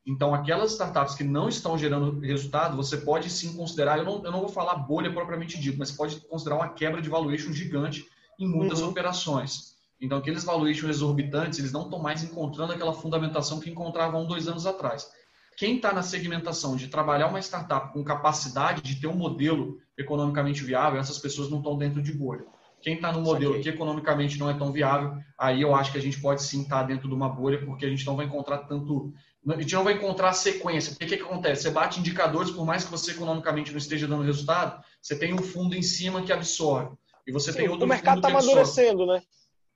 [0.08, 4.32] Então, aquelas startups que não estão gerando resultado, você pode sim considerar, eu não, eu
[4.32, 8.06] não vou falar bolha propriamente dito, mas pode considerar uma quebra de valuation gigante
[8.40, 8.88] em muitas uhum.
[8.88, 9.76] operações.
[10.00, 14.48] Então, aqueles valuations exorbitantes, eles não estão mais encontrando aquela fundamentação que encontravam um, dois
[14.48, 15.10] anos atrás.
[15.58, 20.64] Quem está na segmentação de trabalhar uma startup com capacidade de ter um modelo economicamente
[20.64, 22.46] viável, essas pessoas não estão dentro de bolha.
[22.88, 26.02] Quem está no modelo que economicamente não é tão viável, aí eu acho que a
[26.02, 28.60] gente pode sim estar tá dentro de uma bolha, porque a gente não vai encontrar
[28.60, 29.14] tanto.
[29.46, 30.92] A gente não vai encontrar sequência.
[30.92, 31.64] Porque o que, que acontece?
[31.64, 35.44] Você bate indicadores, por mais que você economicamente não esteja dando resultado, você tem um
[35.44, 36.96] fundo em cima que absorve.
[37.28, 39.22] E você sim, tem outro O mercado está amadurecendo, né?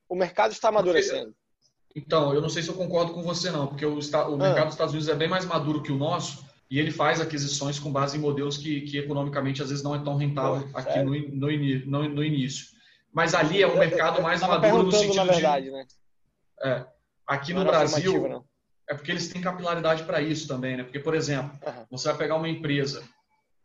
[0.08, 1.36] o mercado está amadurecendo.
[1.93, 4.38] Então, eu não sei se eu concordo com você, não, porque o, o ah.
[4.38, 7.78] mercado dos Estados Unidos é bem mais maduro que o nosso e ele faz aquisições
[7.78, 11.00] com base em modelos que, que economicamente às vezes não é tão rentável Pô, aqui
[11.04, 11.47] no, no,
[11.86, 12.67] no, no, início.
[13.12, 15.86] Mas ali é um mercado mais maduro no sentido na verdade, de, né?
[16.63, 16.86] É,
[17.28, 18.45] aqui não no Brasil
[18.88, 20.84] é porque eles têm capilaridade para isso também, né?
[20.84, 21.86] Porque, por exemplo, uhum.
[21.89, 23.04] você vai pegar uma empresa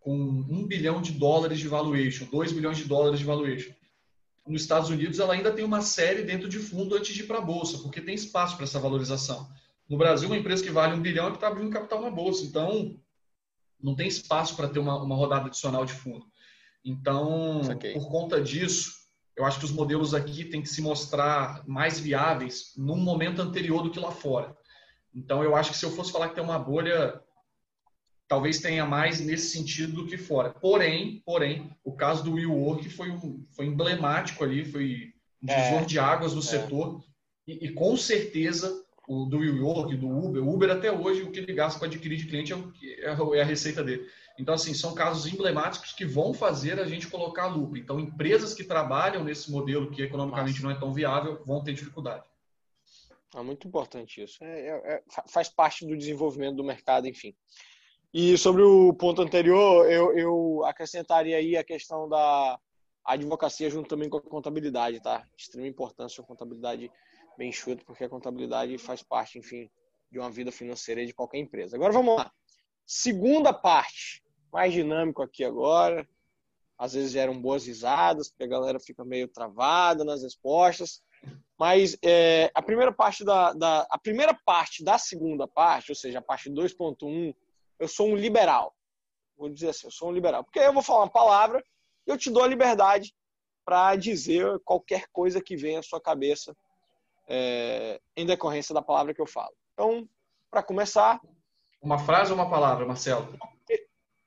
[0.00, 3.72] com um bilhão de dólares de valuation, dois bilhões de dólares de valuation
[4.46, 7.38] nos Estados Unidos ela ainda tem uma série dentro de fundo antes de ir para
[7.38, 9.48] a bolsa, porque tem espaço para essa valorização.
[9.88, 12.44] No Brasil, uma empresa que vale um bilhão é que está abrindo capital na bolsa,
[12.44, 12.96] então
[13.80, 16.24] não tem espaço para ter uma, uma rodada adicional de fundo.
[16.84, 17.60] Então,
[17.92, 18.92] por conta disso,
[19.36, 23.82] eu acho que os modelos aqui têm que se mostrar mais viáveis num momento anterior
[23.82, 24.56] do que lá fora.
[25.14, 27.20] Então, eu acho que se eu fosse falar que tem uma bolha,
[28.26, 30.50] talvez tenha mais nesse sentido do que fora.
[30.50, 35.84] Porém, porém, o caso do WeWork foi, um, foi emblemático ali, foi um divisor é,
[35.84, 36.44] de águas no é.
[36.44, 37.04] setor.
[37.46, 41.38] E, e, com certeza o do WeWork, do Uber, o Uber até hoje o que
[41.38, 42.56] ele gasta para adquirir de cliente é,
[43.02, 44.06] é, é a receita dele.
[44.38, 47.78] Então, assim, são casos emblemáticos que vão fazer a gente colocar a lupa.
[47.78, 50.68] Então, empresas que trabalham nesse modelo que economicamente Nossa.
[50.68, 52.24] não é tão viável vão ter dificuldade.
[53.34, 54.42] É muito importante isso.
[54.44, 57.34] É, é, é faz parte do desenvolvimento do mercado, enfim.
[58.12, 62.58] E sobre o ponto anterior, eu, eu acrescentaria aí a questão da
[63.04, 65.26] advocacia junto também com a contabilidade, tá?
[65.36, 66.90] Extrema importância a contabilidade
[67.36, 69.70] bem enxuta, porque a contabilidade faz parte, enfim,
[70.10, 71.76] de uma vida financeira de qualquer empresa.
[71.76, 72.32] Agora vamos lá.
[72.84, 74.22] Segunda parte,
[74.56, 76.08] mais dinâmico aqui agora.
[76.78, 81.02] Às vezes geram boas risadas, porque a galera fica meio travada nas respostas.
[81.58, 86.20] Mas é, a primeira parte da, da, a primeira parte da segunda parte, ou seja,
[86.20, 87.34] a parte 2.1,
[87.78, 88.74] eu sou um liberal.
[89.36, 90.42] Vou dizer assim, eu sou um liberal.
[90.42, 91.62] Porque eu vou falar uma palavra,
[92.06, 93.14] eu te dou a liberdade
[93.62, 96.56] para dizer qualquer coisa que venha à sua cabeça
[97.28, 99.54] é, em decorrência da palavra que eu falo.
[99.74, 100.08] Então,
[100.50, 101.20] para começar.
[101.82, 103.36] Uma frase ou uma palavra, Marcelo?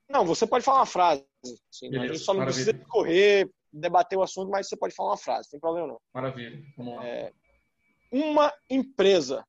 [0.09, 1.23] Não, você pode falar uma frase.
[1.43, 2.65] Assim, Beleza, a gente só não maravilha.
[2.65, 6.01] precisa correr, debater o assunto, mas você pode falar uma frase, não tem problema não.
[6.13, 7.05] Maravilha, vamos lá.
[7.05, 7.33] É,
[8.11, 9.45] uma empresa.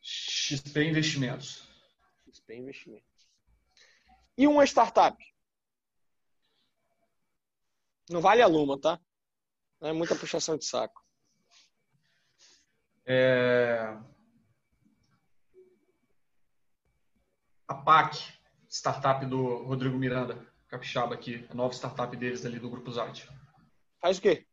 [0.00, 1.68] XP Investimentos.
[2.28, 3.30] XP Investimentos.
[4.36, 5.16] E uma startup.
[8.10, 9.00] Não vale a Luma, tá?
[9.80, 11.00] Não é muita puxação de saco.
[13.06, 13.96] É...
[17.68, 18.32] A PAC,
[18.68, 23.24] startup do Rodrigo Miranda, capixaba aqui, a nova startup deles ali do Grupo Zart.
[24.00, 24.46] Faz o quê?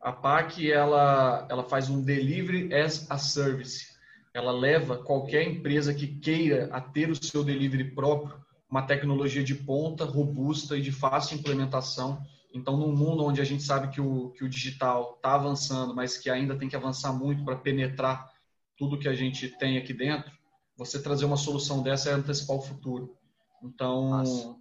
[0.00, 3.94] A PAC, ela, ela faz um delivery as a service.
[4.32, 9.54] Ela leva qualquer empresa que queira a ter o seu delivery próprio, uma tecnologia de
[9.54, 14.30] ponta, robusta e de fácil implementação, então, num mundo onde a gente sabe que o,
[14.30, 18.32] que o digital está avançando, mas que ainda tem que avançar muito para penetrar
[18.78, 20.30] tudo que a gente tem aqui dentro,
[20.76, 23.16] você trazer uma solução dessa é antecipar o futuro.
[23.62, 24.56] Então, Nossa.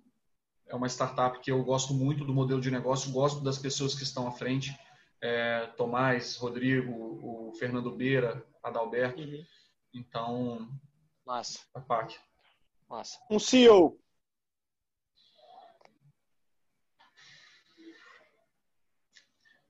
[0.67, 4.03] é uma startup que eu gosto muito do modelo de negócio, gosto das pessoas que
[4.03, 4.77] estão à frente.
[5.21, 9.21] É, Tomás, Rodrigo, o Fernando Beira, Adalberto.
[9.21, 9.43] Uhum.
[9.93, 10.69] Então,
[11.25, 11.59] Massa.
[11.73, 12.17] a PAC.
[12.89, 13.19] Massa.
[13.29, 13.97] Um CEO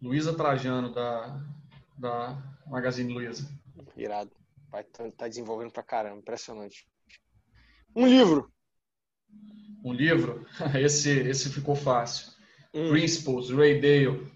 [0.04, 1.42] Luísa Trajano, da,
[1.98, 3.50] da Magazine Luiza.
[3.96, 4.32] Irado.
[4.74, 6.88] Vai tá, tá desenvolvendo pra caramba, impressionante.
[7.96, 8.52] Um livro.
[9.86, 10.48] Um livro?
[10.74, 12.32] Esse, esse ficou fácil.
[12.74, 12.90] Hum.
[12.90, 14.34] Principles, Ray Dale.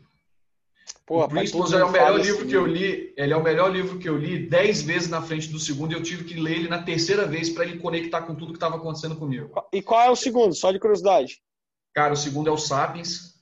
[1.08, 3.16] Pô, o Principles é o melhor livro que eu li.
[3.18, 5.96] Ele é o melhor livro que eu li dez vezes na frente do segundo e
[5.96, 8.76] eu tive que ler ele na terceira vez para ele conectar com tudo que estava
[8.76, 9.52] acontecendo comigo.
[9.74, 10.54] E qual é o segundo?
[10.54, 11.42] Só de curiosidade.
[11.96, 13.42] Cara, o segundo é o Sapiens.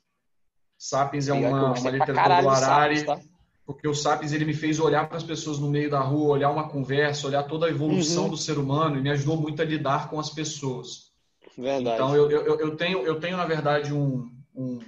[0.77, 3.34] Sapiens é uma, uma literatura do Harari, Sapiens, tá?
[3.65, 6.51] Porque o Sapiens ele me fez olhar para as pessoas no meio da rua, olhar
[6.51, 8.29] uma conversa, olhar toda a evolução uhum.
[8.29, 11.11] do ser humano e me ajudou muito a lidar com as pessoas.
[11.57, 11.95] Verdade.
[11.95, 14.79] Então eu, eu, eu tenho eu tenho na verdade um, um,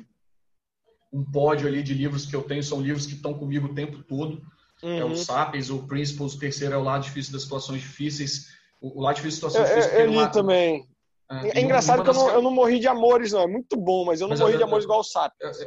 [1.12, 4.04] um pódio ali de livros que eu tenho são livros que estão comigo o tempo
[4.04, 4.42] todo.
[4.84, 4.98] Uhum.
[4.98, 5.16] É o uhum.
[5.16, 8.48] Sapiens, o Principles, o terceiro é o lado difícil das situações difíceis.
[8.80, 10.06] O, o lado difícil das situações eu, difíceis.
[10.06, 10.88] Eu, eu li também.
[11.30, 13.42] É, é engraçado que eu não, eu não, morri de amores, não.
[13.42, 15.58] É muito bom, mas eu não mas morri eu, de amores igual o Sapiens.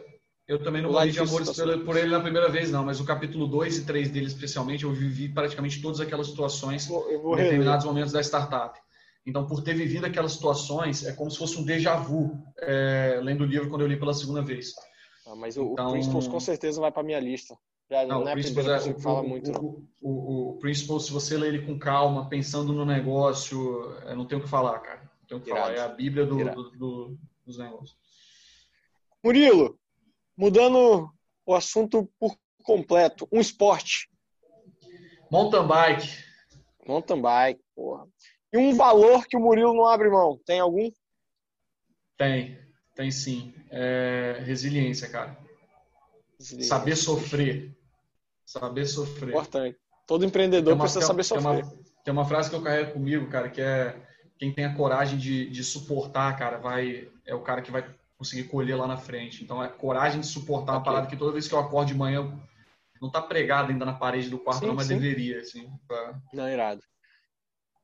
[0.51, 2.85] Eu também não morri de amores por, por, ele na primeira vez, não.
[2.85, 7.37] Mas o capítulo 2 e 3 dele, especialmente, eu vivi praticamente todas aquelas situações em
[7.37, 8.77] determinados momentos da startup.
[9.25, 13.43] Então, por ter vivido aquelas situações, é como se fosse um déjà vu, é, lendo
[13.43, 14.75] o livro quando eu li pela segunda vez.
[15.25, 17.57] Ah, mas o, então, o Principles com certeza vai para minha lista.
[17.89, 19.53] Já não, não é a primeira é, que fala o, muito.
[19.53, 24.37] O, o, o, Principles, se você ler ele com calma, pensando no negócio, não tem
[24.37, 25.03] o que falar, cara.
[25.21, 25.67] Não tem o que Irado.
[25.67, 25.79] falar.
[25.79, 27.97] É a bíblia do, do, do, dos negócios.
[29.23, 29.79] Murilo,
[30.41, 31.13] Mudando
[31.45, 34.09] o assunto por completo, um esporte.
[35.31, 36.09] Mountain bike.
[36.87, 38.09] Mountain bike, porra.
[38.51, 40.91] E um valor que o Murilo não abre mão, tem algum?
[42.17, 42.59] Tem,
[42.95, 43.55] tem sim.
[43.71, 45.37] É resiliência, cara.
[46.39, 46.75] Resiliência.
[46.75, 47.77] Saber sofrer.
[48.47, 49.29] Saber sofrer.
[49.29, 49.79] Importante.
[50.07, 51.43] Todo empreendedor uma, precisa saber sofrer.
[51.43, 53.95] Tem uma, tem uma frase que eu carrego comigo, cara, que é
[54.39, 57.85] quem tem a coragem de, de suportar, cara, vai é o cara que vai
[58.21, 59.43] conseguir colher lá na frente.
[59.43, 60.75] Então, é coragem de suportar okay.
[60.75, 62.39] uma parada que toda vez que eu acordo de manhã
[63.01, 64.99] não está pregado ainda na parede do quarto, sim, não, mas sim.
[64.99, 65.67] deveria, assim.
[65.89, 66.21] Pra...
[66.35, 66.83] Não, irado.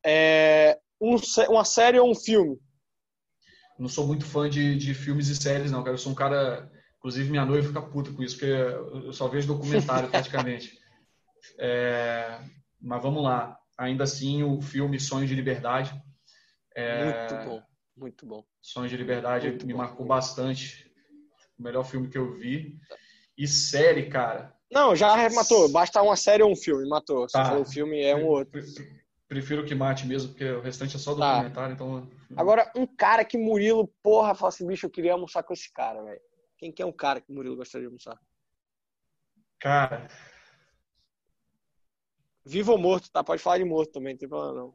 [0.05, 1.17] É, um,
[1.49, 2.61] uma série ou um filme?
[3.79, 5.95] não sou muito fã de, de filmes e séries, não, cara.
[5.95, 6.71] Eu sou um cara.
[6.99, 8.53] Inclusive, minha noiva fica puta com isso, porque
[9.07, 10.79] eu só vejo documentário praticamente.
[11.59, 12.41] É,
[12.79, 13.59] mas vamos lá.
[13.79, 15.99] Ainda assim, o filme Sonho de Liberdade.
[16.75, 17.63] É, muito bom,
[17.97, 18.45] muito bom.
[18.61, 19.79] Sonho de Liberdade muito me bom.
[19.79, 20.91] marcou bastante.
[21.59, 22.79] O melhor filme que eu vi.
[23.37, 24.55] E série, cara.
[24.71, 25.69] Não, já matou.
[25.71, 27.29] Basta uma série ou um filme, matou.
[27.29, 27.51] Se tá.
[27.51, 28.61] for um filme, é um outro.
[29.29, 31.37] Prefiro que mate mesmo, porque o restante é só tá.
[31.37, 31.85] documentário, tá.
[31.85, 32.11] então.
[32.37, 36.03] Agora, um cara que Murilo, porra, fala assim, bicho, eu queria almoçar com esse cara,
[36.03, 36.21] velho.
[36.59, 38.19] Quem que é um cara que Murilo gostaria de almoçar?
[39.59, 40.09] Cara.
[42.45, 43.25] Vivo ou morto, tá?
[43.25, 44.75] Pode falar de morto também, não tem problema não.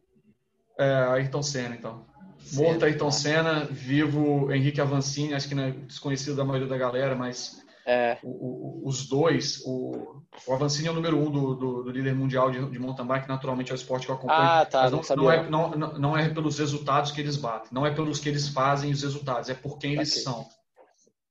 [0.77, 2.05] É, Ayrton Senna, então.
[2.54, 3.12] Morto Ayrton tá.
[3.12, 8.17] Senna, vivo Henrique Avancini, acho que não é desconhecido da maioria da galera, mas é.
[8.21, 12.13] O, o, os dois, o, o Avancini é o número um do, do, do líder
[12.13, 14.39] mundial de, de, mountain bike, naturalmente é o esporte que eu acompanho.
[14.39, 17.86] Ah, tá, mas não, não, é, não, não, é pelos resultados que eles batem, não
[17.86, 20.47] é pelos que eles fazem os resultados, é por quem eles são.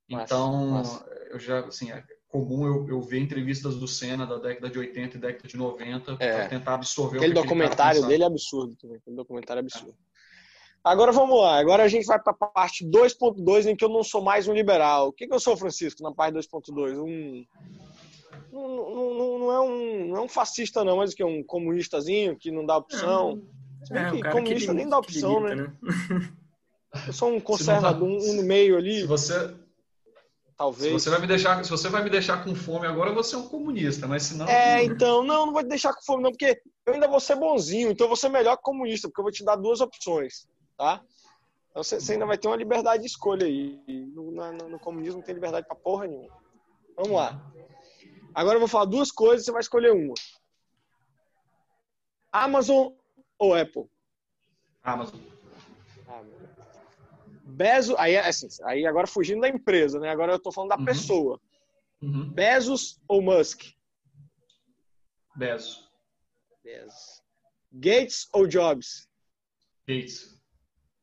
[0.08, 1.06] Então, massa.
[1.30, 5.16] eu já, assim, é comum eu, eu ver entrevistas do Senna da década de 80
[5.16, 6.32] e década de 90 é.
[6.32, 9.96] para tentar absorver aquele o que documentário dele é absurdo também, aquele documentário é absurdo.
[10.06, 10.09] É.
[10.82, 11.58] Agora vamos lá.
[11.58, 14.54] Agora a gente vai para a parte 2.2, em que eu não sou mais um
[14.54, 15.08] liberal.
[15.08, 16.98] O que, que eu sou, Francisco, na parte 2.2?
[16.98, 17.44] Um.
[18.50, 21.22] Não, não, não, é um, não é um fascista, não, mas o que?
[21.22, 23.42] Um comunistazinho que não dá opção.
[23.90, 25.72] É, que comunista que nem dá opção, limita, né?
[25.82, 26.32] né?
[27.06, 29.02] Eu sou um conservador, um, um no meio ali.
[29.02, 29.54] Se você,
[30.56, 30.88] Talvez.
[30.88, 33.38] Se você vai me deixar, se você vai me deixar com fome agora, você é
[33.38, 34.46] um comunista, mas se não.
[34.48, 37.36] É, então, não, não vou te deixar com fome, não, porque eu ainda vou ser
[37.36, 40.46] bonzinho, então eu vou ser melhor que comunista, porque eu vou te dar duas opções
[40.80, 41.04] tá?
[41.70, 43.78] Então você, ainda vai ter uma liberdade de escolha aí.
[43.86, 46.34] No, no, no comunismo não tem liberdade pra porra nenhuma.
[46.96, 47.52] Vamos lá.
[48.34, 50.14] Agora eu vou falar duas coisas, você vai escolher uma.
[52.32, 52.94] Amazon
[53.38, 53.90] ou Apple?
[54.82, 55.20] Amazon.
[57.44, 60.08] Bezos, aí, assim, aí agora fugindo da empresa, né?
[60.08, 60.84] Agora eu tô falando da uhum.
[60.86, 61.40] pessoa.
[62.00, 62.30] Uhum.
[62.30, 63.74] Bezos ou Musk?
[65.36, 65.90] Bezos.
[66.64, 67.22] Bezos.
[67.70, 69.06] Gates ou Jobs?
[69.86, 70.29] Gates.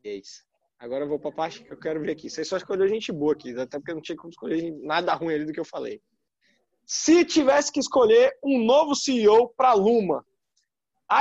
[0.07, 0.45] Gates.
[0.79, 2.29] Agora eu vou para a parte que eu quero ver aqui.
[2.29, 5.45] Você só escolheu gente boa aqui, até porque não tinha como escolher nada ruim ali
[5.45, 6.01] do que eu falei.
[6.85, 10.25] Se tivesse que escolher um novo CEO para Luma,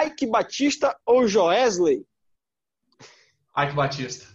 [0.04, 2.06] Ike Batista ou Joesley?
[3.56, 4.26] Ike Batista.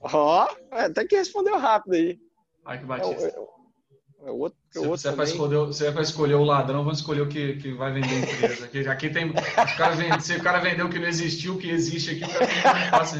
[0.00, 2.18] Ó, oh, até que respondeu rápido aí.
[2.66, 3.26] Ike Batista.
[3.26, 6.44] É, é, é outro, é outro você, é para escolher, você é para escolher o
[6.44, 8.64] ladrão, vamos escolher o que, que vai vender a empresa.
[8.64, 9.34] Aqui, aqui tem, o
[9.76, 12.32] cara vende, se o cara vendeu o que não existiu, o que existe aqui, o
[12.32, 13.18] cara tem fácil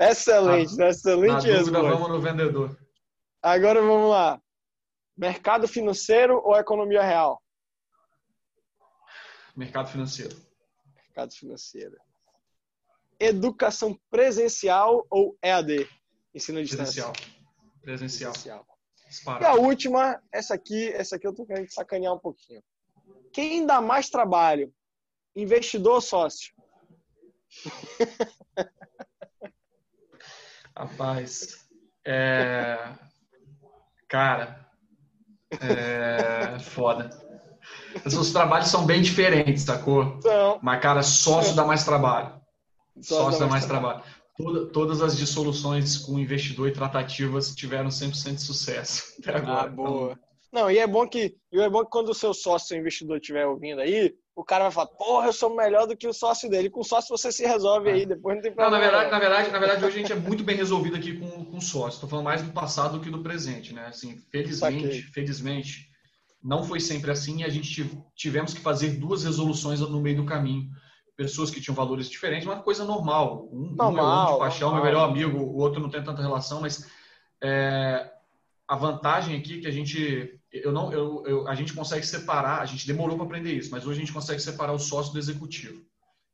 [0.00, 2.78] Excelente, na, excelente na dúvida, vamos no vendedor.
[3.42, 4.40] Agora vamos lá.
[5.16, 7.42] Mercado financeiro ou economia real?
[9.56, 10.36] Mercado financeiro.
[10.94, 11.96] Mercado financeiro.
[13.18, 15.88] Educação presencial ou EAD?
[16.32, 17.02] Ensino à distância.
[17.82, 18.32] Presencial.
[18.32, 18.66] Presencial.
[19.40, 22.62] E a última, essa aqui, essa aqui eu tô querendo sacanear um pouquinho.
[23.32, 24.72] Quem dá mais trabalho?
[25.34, 26.54] Investidor ou sócio?
[30.78, 31.66] Rapaz,
[32.06, 32.78] é...
[34.08, 34.64] cara,
[35.60, 37.10] é foda.
[38.06, 40.22] Os trabalhos são bem diferentes, sacou?
[40.22, 40.60] São.
[40.62, 42.40] Mas, cara, sócio dá mais trabalho.
[43.00, 44.02] Sócio, sócio dá mais trabalho.
[44.02, 44.18] trabalho.
[44.36, 49.62] Toda, todas as dissoluções com investidor e tratativas tiveram 100% de sucesso até agora.
[49.62, 50.12] Ah, boa.
[50.12, 50.28] Então...
[50.52, 53.46] Não, e é bom que e é bom que quando o seu sócio, investidor estiver
[53.46, 56.70] ouvindo aí, o cara vai falar, porra, eu sou melhor do que o sócio dele.
[56.70, 58.70] Com o sócio você se resolve aí, depois não tem problema.
[58.70, 61.18] Não, na verdade, na verdade, na verdade, hoje a gente é muito bem resolvido aqui
[61.18, 61.96] com, com sócio.
[61.96, 63.86] Estou falando mais do passado do que do presente, né?
[63.86, 65.90] Assim, felizmente, felizmente,
[66.40, 70.24] não foi sempre assim e a gente tivemos que fazer duas resoluções no meio do
[70.24, 70.70] caminho.
[71.16, 73.48] Pessoas que tinham valores diferentes, uma coisa normal.
[73.50, 74.84] Um, normal, um é um de paixão, normal.
[74.84, 76.88] meu melhor amigo, o outro não tem tanta relação, mas
[77.42, 78.08] é,
[78.68, 82.60] a vantagem aqui é que a gente eu não, eu, eu, a gente consegue separar,
[82.60, 85.18] a gente demorou para aprender isso, mas hoje a gente consegue separar o sócio do
[85.18, 85.84] executivo.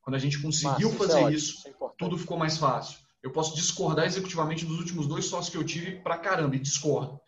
[0.02, 2.98] Quando a gente conseguiu Massa, fazer isso, é isso é tudo ficou mais fácil.
[3.22, 7.18] Eu posso discordar executivamente dos últimos dois sócios que eu tive pra caramba, e discordo.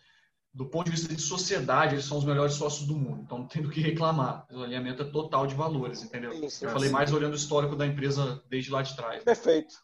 [0.52, 3.46] Do ponto de vista de sociedade, eles são os melhores sócios do mundo, então não
[3.46, 4.46] tem do que reclamar.
[4.50, 6.32] O alinhamento é total de valores, entendeu?
[6.32, 9.22] Eu falei mais olhando o histórico da empresa desde lá de trás.
[9.24, 9.74] Perfeito.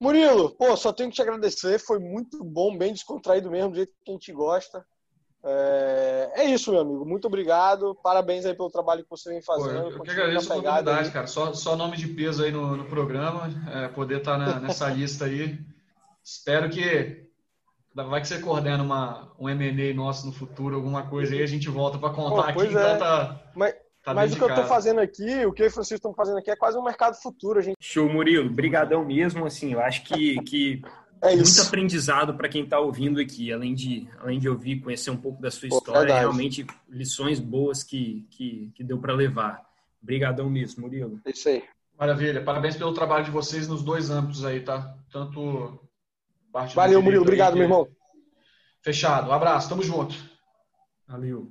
[0.00, 3.92] Murilo, pô, só tenho que te agradecer, foi muito bom, bem descontraído mesmo, do jeito
[4.04, 4.84] que a gente gosta.
[5.46, 7.04] É, é, isso, meu amigo.
[7.04, 7.94] Muito obrigado.
[8.02, 9.90] Parabéns aí pelo trabalho que você vem fazendo.
[9.90, 11.12] Pô, eu que agradeço a oportunidade, aí.
[11.12, 11.26] cara.
[11.26, 14.88] Só, só nome de peso aí no, no programa, é, poder estar tá na, nessa
[14.90, 15.58] lista aí.
[16.24, 17.28] Espero que
[17.94, 21.68] vai que você coordena uma, um M&A nosso no futuro, alguma coisa aí, a gente
[21.68, 22.70] volta para contar Pô, aqui.
[22.70, 22.96] Então é.
[22.96, 25.72] tá, mas, tá mas o que eu estou fazendo aqui, o que eu e o
[25.72, 27.76] Francisco estão fazendo aqui é quase um mercado futuro, a gente.
[27.78, 28.48] Show, Murilo.
[28.48, 30.82] Brigadão mesmo, assim, eu acho que, que
[31.32, 35.16] é muito aprendizado para quem está ouvindo aqui, além de, além de ouvir, conhecer um
[35.16, 36.20] pouco da sua Pô, história, verdade.
[36.20, 39.62] realmente lições boas que, que, que deu para levar.
[40.02, 41.20] Obrigadão mesmo, Murilo.
[41.24, 41.62] É isso aí.
[41.98, 42.42] Maravilha.
[42.42, 44.94] Parabéns pelo trabalho de vocês nos dois âmbitos aí, tá?
[45.10, 45.80] Tanto
[46.52, 47.22] parte Valeu, Murilo.
[47.22, 47.88] Obrigado, meu irmão.
[48.82, 49.30] Fechado.
[49.30, 49.68] Um abraço.
[49.68, 50.14] Tamo junto.
[51.06, 51.50] Valeu.